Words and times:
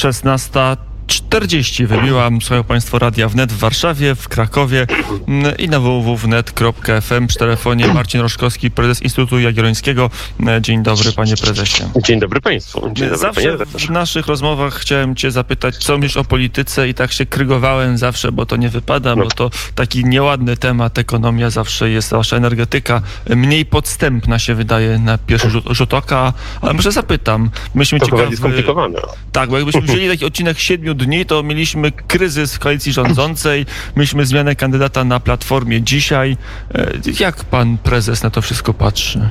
16. 0.00 0.89
40 1.30 1.86
wybiłam, 1.86 2.40
słuchają 2.40 2.64
Państwo 2.64 2.98
Radia 2.98 3.28
Wnet 3.28 3.52
w 3.52 3.58
Warszawie, 3.58 4.14
w 4.14 4.28
Krakowie 4.28 4.86
mm, 5.28 5.56
i 5.58 5.68
na 5.68 5.80
www.wnet.fm 5.80 7.26
przy 7.26 7.38
telefonie 7.38 7.86
Marcin 7.86 8.20
Roszkowski, 8.20 8.70
prezes 8.70 9.02
Instytutu 9.02 9.38
Jagiellońskiego. 9.38 10.10
Dzień 10.60 10.82
dobry, 10.82 11.12
panie 11.12 11.36
prezesie. 11.36 11.82
Dzień 12.04 12.20
dobry 12.20 12.40
państwu. 12.40 12.80
Dzień 12.80 13.08
dobry, 13.08 13.16
zawsze 13.16 13.58
w 13.58 13.90
naszych 13.90 14.26
rozmowach 14.26 14.74
chciałem 14.74 15.16
cię 15.16 15.30
zapytać, 15.30 15.76
co 15.76 15.98
myślisz 15.98 16.16
o 16.16 16.24
polityce 16.24 16.88
i 16.88 16.94
tak 16.94 17.12
się 17.12 17.26
krygowałem 17.26 17.98
zawsze, 17.98 18.32
bo 18.32 18.46
to 18.46 18.56
nie 18.56 18.68
wypada, 18.68 19.16
no. 19.16 19.24
bo 19.24 19.30
to 19.30 19.50
taki 19.74 20.04
nieładny 20.04 20.56
temat, 20.56 20.98
ekonomia 20.98 21.50
zawsze 21.50 21.90
jest, 21.90 22.08
zwłaszcza 22.08 22.36
energetyka, 22.36 23.02
mniej 23.28 23.66
podstępna 23.66 24.38
się 24.38 24.54
wydaje 24.54 24.98
na 24.98 25.18
pierwszy 25.18 25.50
rzut, 25.50 25.64
rzut 25.70 25.94
oka, 25.94 26.32
ale 26.60 26.72
może 26.72 26.92
zapytam. 26.92 27.50
Myśmy 27.74 28.00
to 28.00 28.06
ciekawi... 28.06 28.36
skomplikowane. 28.36 28.98
Tak, 29.32 29.50
bo 29.50 29.56
jakbyśmy 29.56 29.82
wzięli 29.82 30.08
taki 30.08 30.24
odcinek 30.24 30.58
siedmiu 30.58 30.94
dni, 30.94 31.19
to 31.26 31.42
mieliśmy 31.42 31.92
kryzys 31.92 32.54
w 32.54 32.58
koalicji 32.58 32.92
rządzącej, 32.92 33.66
mieliśmy 33.96 34.26
zmianę 34.26 34.56
kandydata 34.56 35.04
na 35.04 35.20
Platformie 35.20 35.82
dzisiaj. 35.82 36.36
E, 36.74 36.92
jak 37.20 37.44
pan 37.44 37.78
prezes 37.78 38.22
na 38.22 38.30
to 38.30 38.42
wszystko 38.42 38.74
patrzy? 38.74 39.30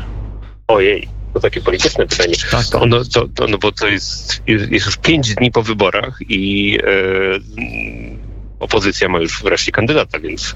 Ojej, 0.67 1.07
to 1.33 1.39
takie 1.39 1.61
polityczne 1.61 2.07
pytanie. 2.07 2.33
Tak. 2.51 2.65
To 2.65 2.81
ono, 2.81 3.05
to, 3.05 3.27
to, 3.35 3.47
no 3.47 3.57
bo 3.57 3.71
to 3.71 3.87
jest, 3.87 4.41
jest 4.47 4.85
już 4.85 4.97
pięć 4.97 5.35
dni 5.35 5.51
po 5.51 5.63
wyborach 5.63 6.19
i 6.29 6.77
e, 6.83 7.99
opozycja 8.59 9.09
ma 9.09 9.19
już 9.19 9.43
wreszcie 9.43 9.71
kandydata, 9.71 10.19
więc 10.19 10.55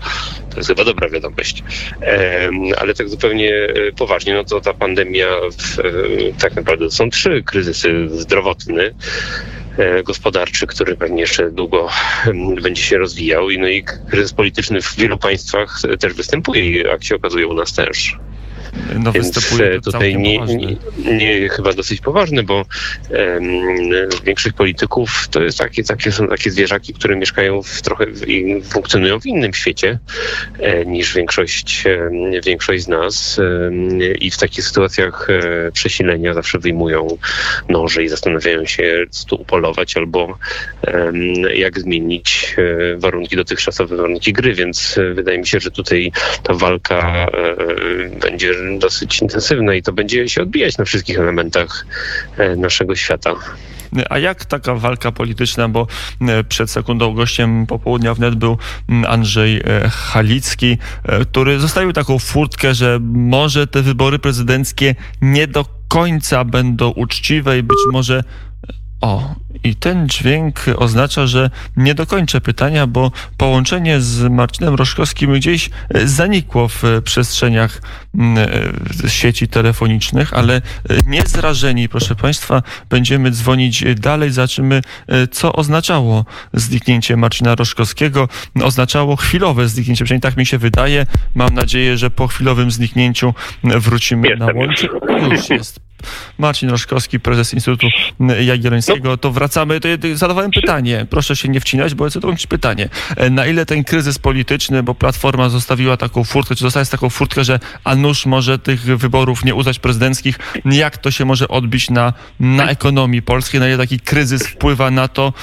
to 0.49 0.57
jest 0.57 0.69
chyba 0.69 0.83
dobra 0.83 1.09
wiadomość. 1.09 1.63
E, 2.01 2.49
ale 2.77 2.93
tak 2.93 3.09
zupełnie 3.09 3.53
e, 3.53 3.91
poważnie, 3.91 4.33
no 4.33 4.43
to 4.43 4.61
ta 4.61 4.73
pandemia, 4.73 5.27
w, 5.57 5.79
e, 5.79 5.83
tak 6.39 6.55
naprawdę 6.55 6.91
są 6.91 7.09
trzy 7.09 7.43
kryzysy 7.45 8.09
zdrowotny, 8.09 8.95
gospodarczy, 10.03 10.67
który 10.67 10.95
pewnie 10.95 11.21
jeszcze 11.21 11.51
długo 11.51 11.89
będzie 12.61 12.81
się 12.81 12.97
rozwijał. 12.97 13.47
No 13.59 13.67
i 13.67 13.83
kryzys 14.09 14.33
polityczny 14.33 14.81
w 14.81 14.95
wielu 14.95 15.17
państwach 15.17 15.81
też 15.99 16.13
występuje 16.13 16.81
jak 16.81 17.03
się 17.03 17.15
okazuje 17.15 17.47
u 17.47 17.53
nas 17.53 17.73
też. 17.73 18.17
No, 19.03 19.11
Więc 19.11 19.59
e, 19.59 19.81
tutaj 19.81 20.17
nie, 20.17 20.39
nie, 20.39 20.77
nie, 21.17 21.49
chyba 21.49 21.73
dosyć 21.73 22.01
poważny, 22.01 22.43
bo 22.43 22.55
um, 22.55 23.45
większość 24.23 24.55
polityków 24.55 25.27
to 25.31 25.43
jest 25.43 25.57
takie, 25.57 25.83
takie, 25.83 26.11
są 26.11 26.27
takie 26.27 26.51
zwierzaki, 26.51 26.93
które 26.93 27.15
mieszkają 27.15 27.61
w 27.63 27.81
trochę 27.81 28.05
i 28.27 28.61
funkcjonują 28.61 29.19
w 29.19 29.25
innym 29.25 29.53
świecie 29.53 29.99
e, 30.59 30.85
niż 30.85 31.13
większość, 31.13 31.83
e, 31.87 32.41
większość 32.45 32.83
z 32.83 32.87
nas 32.87 33.39
e, 33.39 34.13
i 34.13 34.31
w 34.31 34.37
takich 34.37 34.65
sytuacjach 34.65 35.27
e, 35.29 35.71
przesilenia 35.71 36.33
zawsze 36.33 36.59
wyjmują 36.59 37.17
noże 37.69 38.03
i 38.03 38.07
zastanawiają 38.07 38.65
się, 38.65 39.05
co 39.09 39.25
tu 39.25 39.35
upolować 39.35 39.97
albo 39.97 40.37
jak 41.55 41.79
zmienić 41.79 42.55
e, 42.57 42.97
warunki, 42.97 43.35
dotychczasowe 43.35 43.95
warunki 43.95 44.33
gry, 44.33 44.53
więc 44.53 44.99
wydaje 45.13 45.37
mi 45.37 45.47
się, 45.47 45.59
że 45.59 45.71
tutaj 45.71 46.11
ta 46.43 46.53
walka 46.53 47.27
będzie 48.21 48.53
dosyć 48.79 49.21
intensywne 49.21 49.77
i 49.77 49.83
to 49.83 49.93
będzie 49.93 50.29
się 50.29 50.41
odbijać 50.41 50.77
na 50.77 50.85
wszystkich 50.85 51.19
elementach 51.19 51.85
e, 52.37 52.55
naszego 52.55 52.95
świata. 52.95 53.33
A 54.09 54.19
jak 54.19 54.45
taka 54.45 54.75
walka 54.75 55.11
polityczna, 55.11 55.69
bo 55.69 55.87
e, 56.21 56.43
przed 56.43 56.71
sekundą 56.71 57.13
gościem 57.13 57.65
popołudnia 57.65 58.13
wnet 58.13 58.35
był 58.35 58.57
Andrzej 59.07 59.57
e, 59.57 59.89
Halicki, 59.89 60.77
który 61.31 61.59
zostawił 61.59 61.93
taką 61.93 62.19
furtkę, 62.19 62.73
że 62.73 62.99
może 63.13 63.67
te 63.67 63.81
wybory 63.81 64.19
prezydenckie 64.19 64.95
nie 65.21 65.47
do 65.47 65.65
końca 65.87 66.43
będą 66.43 66.89
uczciwe 66.89 67.57
i 67.57 67.63
być 67.63 67.77
może 67.91 68.23
o, 69.03 69.35
i 69.63 69.75
ten 69.75 70.09
dźwięk 70.09 70.65
oznacza, 70.77 71.27
że 71.27 71.49
nie 71.77 71.95
dokończę 71.95 72.41
pytania, 72.41 72.87
bo 72.87 73.11
połączenie 73.37 74.01
z 74.01 74.31
Marcinem 74.31 74.75
Roszkowskim 74.75 75.33
gdzieś 75.33 75.69
e, 75.89 76.07
zanikło 76.07 76.67
w 76.67 76.83
przestrzeniach 77.03 77.81
mm, 78.15 78.37
e, 79.05 79.09
sieci 79.09 79.47
telefonicznych, 79.47 80.33
ale 80.33 80.55
e, 80.55 80.61
nie 81.07 81.21
zrażeni, 81.21 81.89
proszę 81.89 82.15
Państwa, 82.15 82.63
będziemy 82.89 83.31
dzwonić 83.31 83.83
dalej, 83.95 84.31
zobaczymy, 84.31 84.81
co 85.31 85.53
oznaczało 85.53 86.25
zniknięcie 86.53 87.17
Marcina 87.17 87.55
Roszkowskiego. 87.55 88.29
Oznaczało 88.63 89.15
chwilowe 89.15 89.67
zniknięcie, 89.67 90.05
przynajmniej 90.05 90.21
tak 90.21 90.37
mi 90.37 90.45
się 90.45 90.57
wydaje. 90.57 91.05
Mam 91.35 91.53
nadzieję, 91.53 91.97
że 91.97 92.09
po 92.09 92.27
chwilowym 92.27 92.71
zniknięciu 92.71 93.33
wrócimy 93.63 94.35
na 94.35 94.45
łącze. 94.45 94.87
Już 95.31 95.49
jest 95.49 95.82
Marcin 96.37 96.69
Roszkowski, 96.69 97.19
prezes 97.19 97.53
Instytutu 97.53 97.87
Jagiellońskiego. 98.41 99.17
To 99.17 99.31
wracamy, 99.31 99.79
to 99.79 99.87
zadawałem 100.13 100.51
pytanie, 100.51 101.05
proszę 101.09 101.35
się 101.35 101.49
nie 101.49 101.59
wcinać, 101.59 101.93
bo 101.93 102.09
chcę 102.09 102.19
dokończyć 102.19 102.47
pytanie. 102.47 102.89
E, 103.17 103.29
na 103.29 103.45
ile 103.45 103.65
ten 103.65 103.83
kryzys 103.83 104.19
polityczny, 104.19 104.83
bo 104.83 104.95
Platforma 104.95 105.49
zostawiła 105.49 105.97
taką 105.97 106.23
furtkę, 106.23 106.55
czy 106.55 106.61
zostaje 106.61 106.85
taką 106.85 107.09
furtkę, 107.09 107.43
że 107.43 107.59
a 107.83 107.95
nuż 107.95 108.25
może 108.25 108.59
tych 108.59 108.81
wyborów 108.81 109.45
nie 109.45 109.55
uznać 109.55 109.79
prezydenckich, 109.79 110.39
jak 110.65 110.97
to 110.97 111.11
się 111.11 111.25
może 111.25 111.47
odbić 111.47 111.89
na, 111.89 112.13
na 112.39 112.69
ekonomii 112.69 113.21
polskiej, 113.21 113.59
na 113.59 113.67
ile 113.67 113.77
taki 113.77 113.99
kryzys 113.99 114.47
wpływa 114.47 114.91
na 114.91 115.07
to, 115.07 115.33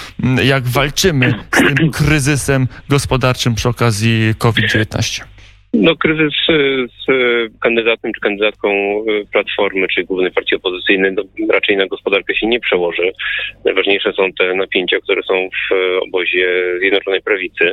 jak 0.44 0.69
walczymy 0.69 1.34
z 1.53 1.77
tym 1.77 1.91
kryzysem 1.91 2.69
gospodarczym 2.88 3.54
przy 3.54 3.69
okazji 3.69 4.34
COVID-19? 4.38 5.22
No, 5.75 5.97
kryzys 5.97 6.34
z 6.48 7.06
kandydatem 7.60 8.12
czy 8.12 8.20
kandydatką 8.20 8.69
e, 8.70 9.03
Platformy, 9.32 9.86
czy 9.88 10.04
głównej 10.04 10.32
partii 10.32 10.56
opozycyjnej, 10.56 11.12
no, 11.12 11.22
raczej 11.50 11.76
na 11.76 11.86
gospodarkę 11.86 12.34
się 12.34 12.47
nie 12.47 12.60
przełoży. 12.60 13.12
Najważniejsze 13.64 14.12
są 14.12 14.32
te 14.38 14.54
napięcia, 14.54 15.00
które 15.00 15.22
są 15.22 15.48
w 15.48 15.75
obozie 16.03 16.78
Zjednoczonej 16.80 17.22
Prawicy. 17.22 17.72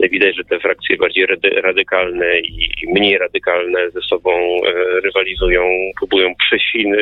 Widać, 0.00 0.36
że 0.36 0.44
te 0.44 0.58
frakcje 0.60 0.96
bardziej 0.96 1.26
radykalne 1.62 2.40
i 2.40 2.70
mniej 2.94 3.18
radykalne 3.18 3.90
ze 3.90 4.00
sobą 4.00 4.30
e, 4.30 5.00
rywalizują, 5.00 5.62
próbują 5.98 6.34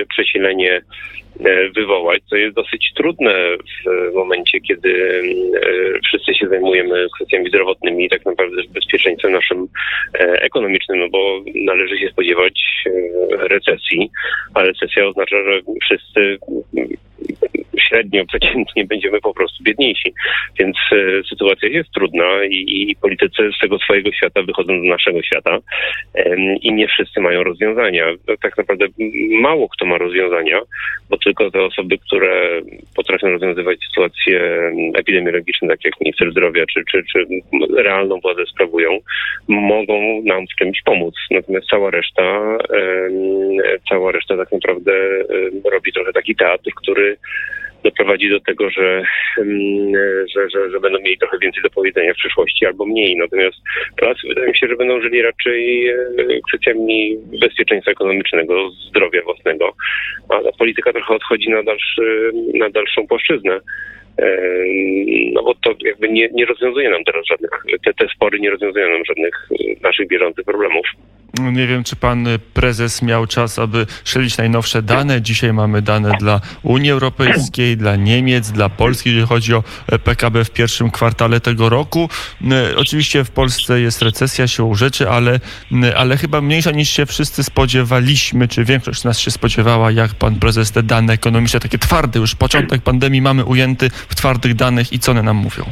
przesilenie 0.09 0.83
wywołać, 1.77 2.23
co 2.31 2.37
jest 2.37 2.57
dosyć 2.57 2.93
trudne 2.97 3.35
w 4.13 4.15
momencie, 4.15 4.61
kiedy 4.61 5.23
wszyscy 6.05 6.35
się 6.35 6.49
zajmujemy 6.49 7.07
kwestiami 7.15 7.49
zdrowotnymi 7.49 8.05
i 8.05 8.09
tak 8.09 8.25
naprawdę 8.27 8.63
bezpieczeństwem 8.75 9.33
naszym 9.33 9.67
ekonomicznym, 10.19 10.99
no 10.99 11.09
bo 11.09 11.41
należy 11.55 11.99
się 11.99 12.09
spodziewać 12.09 12.85
e, 12.87 13.49
recesji, 13.49 14.11
a 14.55 14.63
recesja 14.63 15.07
oznacza, 15.07 15.37
że 15.45 15.61
wszyscy 15.83 16.39
średnio, 17.93 18.27
przeciętnie 18.27 18.85
będziemy 18.85 19.21
po 19.21 19.35
prostu 19.35 19.65
biedniejsi. 19.65 20.15
Więc 20.59 20.77
e, 20.93 20.97
sytuacja 21.29 21.69
jest 21.69 21.91
trudna 21.91 22.45
i, 22.45 22.91
i, 22.91 22.97
politycy 22.97 23.51
z 23.57 23.61
tego 23.61 23.79
swojego 23.79 24.13
świata 24.13 24.43
wychodzą 24.43 24.83
do 24.83 24.89
naszego 24.89 25.23
świata 25.23 25.59
e, 26.15 26.37
i 26.63 26.73
nie 26.73 26.89
wszyscy 26.89 27.21
mają 27.21 27.43
rozwiązania. 27.43 28.07
No, 28.29 28.35
tak 28.43 28.59
naprawdę 28.59 28.87
mało 29.41 29.69
kto 29.69 29.87
ma 29.87 29.99
rozwiązania, 29.99 30.61
bo 31.11 31.19
tylko 31.19 31.51
te 31.51 31.63
osoby, 31.63 31.99
które 31.99 32.61
potrafią 32.97 33.29
rozwiązywać 33.29 33.79
sytuacje 33.89 34.73
epidemiologiczne, 34.95 35.69
tak 35.69 35.85
jak 35.85 36.01
minister 36.01 36.31
zdrowia, 36.31 36.65
czy, 36.67 36.83
czy, 36.91 37.03
czy 37.13 37.27
realną 37.77 38.21
władzę 38.21 38.47
sprawują, 38.47 38.99
mogą 39.49 40.23
nam 40.25 40.47
w 40.47 40.59
czymś 40.59 40.83
pomóc. 40.83 41.15
Natomiast 41.31 41.67
cała 41.67 41.91
reszta, 41.91 42.59
e, 42.75 43.79
cała 43.89 44.13
reszta 44.13 44.37
tak 44.37 44.53
naprawdę 44.53 44.93
robi 45.73 45.93
trochę 45.93 46.13
taki 46.13 46.35
teatr, 46.37 46.71
który 46.77 47.12
doprowadzi 47.85 48.31
do 48.31 48.41
tego, 48.41 48.71
że, 48.71 49.05
mm, 49.39 49.93
że, 50.35 50.51
że, 50.51 50.71
że, 50.71 50.81
będą 50.81 50.99
mieli 50.99 51.19
trochę 51.19 51.39
więcej 51.39 51.63
do 51.63 51.71
powiedzenia 51.71 52.15
w 52.15 52.17
przyszłości 52.17 52.67
albo 52.67 52.87
mniej. 52.87 53.17
Natomiast 53.17 53.57
Polacy 53.97 54.29
wydaje 54.29 54.49
mi 54.49 54.57
się, 54.57 54.67
że 54.69 54.77
będą 54.77 55.01
żyli 55.01 55.23
raczej 55.23 55.89
e, 55.89 55.97
kwestiami 56.49 57.17
bezpieczeństwa 57.41 57.91
ekonomicznego, 57.91 58.71
zdrowia 58.71 59.23
własnego, 59.23 59.73
a 60.29 60.43
ta 60.43 60.53
polityka 60.59 60.93
trochę 60.93 61.15
odchodzi 61.15 61.51
na, 61.51 61.63
dalszy, 61.63 62.31
na 62.55 62.71
dalszą 62.71 63.07
płaszczyznę. 63.07 63.61
No 65.33 65.43
bo 65.43 65.55
to 65.55 65.75
jakby 65.85 66.09
nie, 66.09 66.29
nie 66.33 66.47
rozwiązuje 66.47 66.91
nam 66.91 67.05
teraz 67.05 67.27
żadnych, 67.27 67.51
te, 67.85 67.95
te 67.95 68.09
spory 68.15 68.41
nie 68.41 68.51
rozwiązują 68.51 68.89
nam 68.89 69.05
żadnych 69.05 69.49
naszych 69.83 70.09
bieżących 70.09 70.45
problemów. 70.45 70.87
Nie 71.41 71.67
wiem, 71.67 71.85
czy 71.85 71.97
pan 71.97 72.27
prezes 72.55 73.03
miał 73.03 73.27
czas, 73.27 73.59
aby 73.59 73.87
śledzić 74.05 74.37
najnowsze 74.37 74.83
dane. 74.83 75.23
Dzisiaj 75.23 75.53
mamy 75.53 75.83
dane 75.83 76.17
dla 76.21 76.41
Unii 76.63 76.91
Europejskiej, 76.91 77.77
dla 77.77 77.97
Niemiec, 77.97 78.51
dla 78.51 78.69
Polski, 78.69 79.09
jeżeli 79.09 79.27
chodzi 79.27 79.55
o 79.55 79.65
PKB 80.05 80.45
w 80.45 80.51
pierwszym 80.51 80.91
kwartale 80.91 81.41
tego 81.41 81.69
roku. 81.69 82.09
Oczywiście 82.77 83.25
w 83.25 83.31
Polsce 83.31 83.81
jest 83.81 84.03
recesja 84.03 84.49
siłą 84.49 84.75
rzeczy, 84.75 85.11
ale, 85.11 85.41
ale 85.97 86.17
chyba 86.17 86.41
mniejsza 86.41 86.71
niż 86.71 86.91
się 86.91 87.07
wszyscy 87.07 87.45
spodziewaliśmy, 87.45 88.49
czy 88.49 88.65
większość 88.65 89.01
z 89.01 89.05
nas 89.05 89.19
się 89.19 89.31
spodziewała, 89.31 89.91
jak 89.91 90.15
pan 90.15 90.35
prezes 90.37 90.71
te 90.71 90.83
dane 90.83 91.13
ekonomiczne, 91.13 91.61
takie 91.61 91.79
twarde, 91.79 92.21
już 92.21 92.35
początek 92.35 92.83
pandemii 92.83 93.23
mamy 93.23 93.45
ujęty 93.45 93.91
w 94.09 94.15
twardych 94.15 94.55
danych 94.55 94.93
i 94.93 94.99
co 94.99 95.13
one 95.13 95.23
nam 95.23 95.37
mówią? 95.37 95.65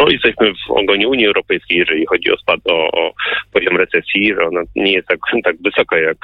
No 0.00 0.10
jesteśmy 0.10 0.52
w 0.52 0.70
ogonie 0.70 1.08
Unii 1.08 1.26
Europejskiej, 1.26 1.78
jeżeli 1.78 2.06
chodzi 2.06 2.32
o 2.32 2.38
spad, 2.38 2.60
o, 2.64 2.90
o 2.92 3.12
poziom 3.52 3.76
recesji, 3.76 4.34
że 4.34 4.46
ona 4.46 4.60
nie 4.76 4.92
jest 4.92 5.08
tak, 5.08 5.18
tak 5.44 5.56
wysoka 5.64 5.98
jak 5.98 6.16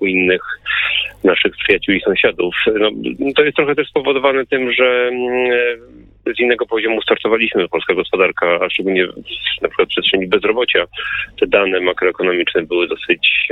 u 0.00 0.06
innych 0.06 0.42
naszych 1.24 1.56
przyjaciół 1.56 1.94
i 1.94 2.00
sąsiadów. 2.00 2.54
No, 2.80 2.90
to 3.36 3.44
jest 3.44 3.56
trochę 3.56 3.74
też 3.74 3.88
spowodowane 3.88 4.46
tym, 4.46 4.72
że 4.72 5.10
z 6.36 6.40
innego 6.40 6.66
poziomu 6.66 7.02
startowaliśmy. 7.02 7.68
Polska 7.68 7.94
gospodarka, 7.94 8.60
a 8.60 8.70
szczególnie 8.70 9.06
w, 9.06 9.12
na 9.62 9.68
przykład 9.68 9.88
w 9.88 9.90
przestrzeni 9.90 10.26
bezrobocia, 10.26 10.84
te 11.40 11.46
dane 11.46 11.80
makroekonomiczne 11.80 12.62
były 12.62 12.88
dosyć, 12.88 13.48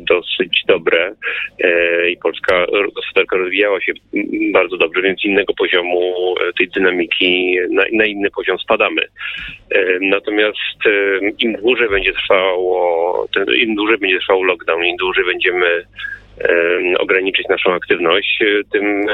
dosyć 0.00 0.62
dobre 0.68 1.14
e, 1.64 2.10
i 2.10 2.16
polska 2.16 2.66
gospodarka 2.94 3.36
rozwijała 3.36 3.80
się 3.80 3.92
bardzo 4.52 4.76
dobrze, 4.76 5.02
więc 5.02 5.20
z 5.20 5.24
innego 5.24 5.54
poziomu 5.54 6.34
e, 6.40 6.52
tej 6.52 6.68
dynamiki 6.68 7.56
na, 7.70 7.84
na 7.92 8.04
inny 8.04 8.30
poziom 8.30 8.58
spadamy. 8.58 9.02
E, 9.02 9.98
natomiast 10.00 10.80
im 11.38 11.52
dłużej 11.52 11.88
będzie 11.88 12.12
trwało, 12.12 13.28
im 13.56 13.74
dłużej 13.74 13.98
będzie 13.98 14.18
trwał 14.18 14.42
lockdown, 14.42 14.84
im 14.84 14.96
dłużej 14.96 15.24
będziemy 15.24 15.84
ograniczyć 16.98 17.48
naszą 17.48 17.72
aktywność, 17.72 18.42
tym 18.72 19.06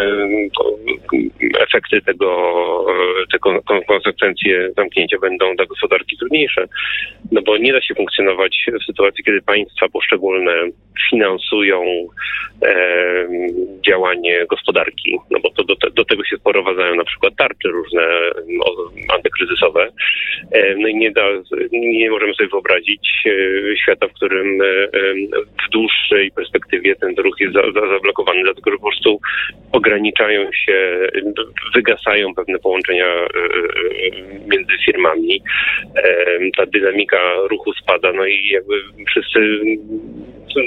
efekty 1.61 2.01
tego, 2.03 2.31
tego 3.33 3.63
konsekwencje 3.89 4.73
zamknięcia 4.77 5.19
będą 5.19 5.57
dla 5.57 5.67
gospodarki 5.67 6.17
trudniejsze. 6.17 6.69
No 7.33 7.43
bo 7.43 7.57
nie 7.57 7.73
da 7.73 7.81
się 7.81 7.95
funkcjonować 7.95 8.67
w 8.83 8.87
sytuacji, 8.87 9.25
kiedy 9.25 9.43
państwa 9.43 9.89
poszczególne 9.89 10.53
finansują 11.11 11.83
e, 12.63 13.29
działanie 13.87 14.47
gospodarki, 14.47 15.19
no 15.31 15.41
bo 15.41 15.51
to 15.51 15.65
do, 15.65 15.77
te, 15.77 15.91
do, 15.91 16.05
tego 16.05 16.25
się 16.25 16.37
sprowadzają 16.37 16.95
na 16.95 17.05
przykład 17.05 17.37
tarcze 17.37 17.69
różne 17.69 18.03
antykryzysowe. 19.15 19.89
E, 20.53 20.75
no 20.77 20.89
i 20.89 20.95
nie, 20.95 21.11
da, 21.11 21.23
nie 21.73 22.11
możemy 22.11 22.35
sobie 22.35 22.49
wyobrazić 22.49 23.09
e, 23.27 23.77
świata, 23.77 24.09
w 24.09 24.13
którym 24.13 24.63
e, 24.63 24.65
w 25.67 25.71
dłuższej 25.71 26.31
perspektywie 26.31 26.97
ten 26.97 27.12
ruch 27.19 27.41
jest 27.41 27.55
za, 27.55 27.63
za, 27.63 27.89
zablokowany, 27.89 28.43
dlatego 28.43 28.71
że 28.71 28.77
po 28.77 28.83
prostu 28.83 29.21
ograniczają 29.73 30.53
się, 30.53 31.09
wygasają 31.75 32.35
pewne 32.35 32.59
połączenia 32.59 33.07
e, 33.07 33.27
e, 33.27 33.29
między 34.49 34.73
firmami. 34.87 35.43
Ta 36.57 36.67
dynamika 36.67 37.19
ruchu 37.51 37.73
spada, 37.73 38.13
no 38.13 38.27
i 38.27 38.49
jakby 38.49 38.75
wszyscy 39.09 39.61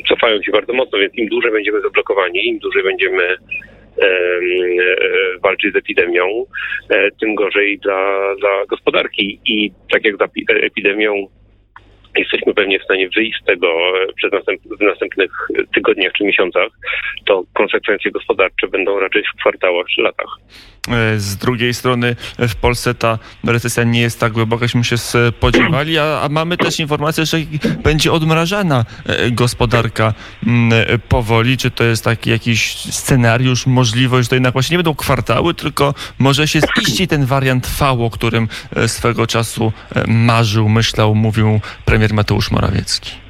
cofają 0.09 0.41
się 0.41 0.51
bardzo 0.51 0.73
mocno, 0.73 0.99
więc 0.99 1.15
im 1.17 1.27
dłużej 1.27 1.51
będziemy 1.51 1.81
zablokowani, 1.81 2.47
im 2.47 2.59
dłużej 2.59 2.83
będziemy 2.83 3.35
walczyć 5.43 5.73
z 5.73 5.75
epidemią, 5.75 6.45
tym 7.19 7.35
gorzej 7.35 7.79
dla, 7.79 8.35
dla 8.39 8.65
gospodarki. 8.65 9.39
I 9.45 9.71
tak 9.91 10.05
jak 10.05 10.15
z 10.17 10.21
epidemią 10.49 11.27
jesteśmy 12.17 12.53
pewnie 12.53 12.79
w 12.79 12.83
stanie 12.83 13.09
wyjść 13.09 13.41
z 13.41 13.45
tego 13.45 13.67
e, 13.67 14.13
przez 14.15 14.31
następ, 14.31 14.61
w 14.61 14.81
następnych 14.81 15.31
tygodniach 15.73 16.13
czy 16.13 16.23
miesiącach, 16.23 16.69
to 17.25 17.43
konsekwencje 17.53 18.11
gospodarcze 18.11 18.67
będą 18.67 18.99
raczej 18.99 19.23
w 19.23 19.39
kwartałach 19.39 19.87
czy 19.87 20.01
latach. 20.01 20.29
E, 20.89 21.19
z 21.19 21.37
drugiej 21.37 21.73
strony 21.73 22.15
w 22.37 22.55
Polsce 22.55 22.95
ta 22.95 23.19
recesja 23.43 23.83
nie 23.83 24.01
jest 24.01 24.19
tak 24.19 24.31
głęboka, 24.31 24.65
jakśmy 24.65 24.83
się 24.83 24.97
spodziewali, 24.97 25.97
a, 25.97 26.21
a 26.21 26.29
mamy 26.29 26.57
też 26.57 26.79
informację, 26.79 27.25
że 27.25 27.37
będzie 27.83 28.11
odmrażana 28.11 28.85
e, 29.05 29.31
gospodarka 29.31 30.13
powoli. 31.09 31.57
Czy 31.57 31.71
to 31.71 31.83
jest 31.83 32.03
taki 32.03 32.29
jakiś 32.29 32.75
scenariusz, 32.75 33.65
możliwość, 33.65 34.25
że 34.25 34.29
to 34.29 34.35
jednak 34.35 34.53
właśnie 34.53 34.73
nie 34.73 34.77
będą 34.77 34.95
kwartały, 34.95 35.53
tylko 35.53 35.93
może 36.19 36.47
się 36.47 36.59
ziści 36.79 37.07
ten 37.07 37.25
wariant 37.25 37.67
V, 37.67 37.85
o 37.85 38.09
którym 38.09 38.47
swego 38.87 39.27
czasu 39.27 39.73
marzył, 40.07 40.69
myślał, 40.69 41.15
mówił 41.15 41.61
premier 41.85 42.13
Mateusz 42.13 42.51
Morawiecki? 42.51 43.24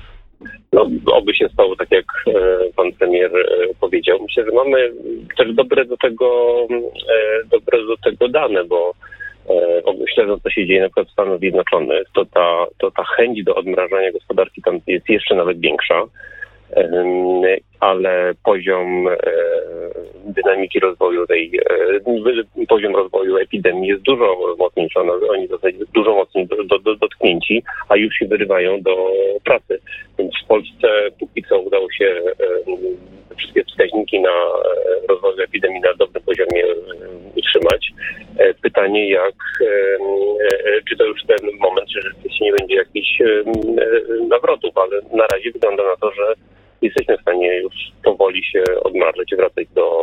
No, 0.75 0.89
oby 1.13 1.35
się 1.35 1.49
stało 1.49 1.75
tak, 1.75 1.91
jak 1.91 2.05
e, 2.27 2.31
pan 2.75 2.91
premier 2.91 3.31
e, 3.37 3.73
powiedział. 3.79 4.19
Myślę, 4.21 4.45
że 4.45 4.51
mamy 4.51 4.91
też 5.37 5.53
dobre 5.53 5.85
do 5.85 5.97
tego, 5.97 6.57
e, 7.09 7.47
dobre 7.51 7.85
do 7.85 7.97
tego 7.97 8.27
dane, 8.27 8.63
bo 8.63 8.93
śledząc, 10.13 10.43
co 10.43 10.49
się 10.49 10.67
dzieje 10.67 10.81
na 10.81 10.87
przykład 10.87 11.07
w 11.07 11.11
Stanach 11.11 11.39
Zjednoczonych, 11.39 12.07
to 12.13 12.25
ta, 12.25 12.65
to 12.77 12.91
ta 12.91 13.03
chęć 13.03 13.43
do 13.43 13.55
odmrażania 13.55 14.11
gospodarki 14.11 14.61
tam 14.61 14.79
jest 14.87 15.09
jeszcze 15.09 15.35
nawet 15.35 15.59
większa 15.59 16.03
ale 17.85 18.33
poziom 18.43 19.07
dynamiki 20.25 20.79
rozwoju 20.79 21.27
tej, 21.27 21.51
poziom 22.69 22.95
rozwoju 22.95 23.37
epidemii 23.37 23.89
jest 23.89 24.01
dużo 24.01 24.55
mocniejszy. 24.57 24.99
Oni 25.29 25.47
w 25.47 25.91
dużo 25.93 26.15
mocniej 26.15 26.47
do, 26.47 26.79
do, 26.79 26.95
dotknięci, 26.95 27.63
a 27.89 27.95
już 27.95 28.15
się 28.15 28.25
wyrywają 28.25 28.81
do 28.81 29.11
pracy. 29.43 29.79
Więc 30.19 30.31
w 30.43 30.47
Polsce 30.47 30.87
póki 31.19 31.43
co 31.49 31.59
udało 31.59 31.87
się 31.91 32.21
wszystkie 33.37 33.63
wskaźniki 33.63 34.19
na 34.19 34.35
rozwoju 35.09 35.41
epidemii 35.41 35.81
na 35.81 35.93
dobrym 35.93 36.23
poziomie 36.23 36.63
utrzymać. 37.35 37.91
E, 38.37 38.53
pytanie, 38.53 39.09
jak, 39.09 39.35
czy 40.89 40.97
to 40.97 41.05
już 41.05 41.23
ten 41.27 41.49
moment, 41.59 41.89
że 41.89 42.01
rzeczywiście 42.01 42.45
nie 42.45 42.53
będzie 42.53 42.75
jakichś 42.75 43.21
nawrotów, 44.29 44.77
ale 44.77 45.01
na 45.13 45.27
razie 45.27 45.51
wygląda 45.51 45.83
na 45.83 45.95
to, 45.95 46.11
że 46.11 46.33
jesteśmy 46.85 47.17
w 47.17 47.21
stanie 47.21 47.57
już 47.57 47.73
powoli 48.03 48.43
się 48.43 48.63
odmarzyć, 48.83 49.35
wracać 49.35 49.67
do, 49.75 49.99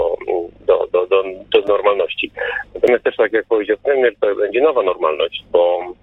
do, 0.67 0.87
do, 0.93 1.07
do, 1.07 1.25
do 1.51 1.61
normalności. 1.69 2.31
Natomiast 2.75 3.05
też 3.05 3.17
tak 3.17 3.33
jak 3.33 3.47
powiedział 3.47 3.77
premier, 3.85 4.15
to 4.21 4.35
będzie 4.35 4.61
nowa 4.61 4.83
normalność, 4.83 5.45
bo 5.53 5.95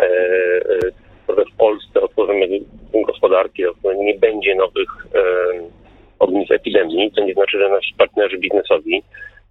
e, 0.00 0.04
e, 0.04 1.44
w 1.52 1.56
Polsce 1.58 2.00
otworzymy 2.00 2.48
gospodarki, 3.06 3.62
nie 3.96 4.14
będzie 4.14 4.54
nowych 4.54 5.06
e, 5.14 5.22
ognisk 6.18 6.50
epidemii, 6.52 7.12
to 7.12 7.24
nie 7.24 7.34
znaczy, 7.34 7.58
że 7.58 7.68
nasi 7.68 7.94
partnerzy 7.98 8.38
biznesowi 8.38 9.02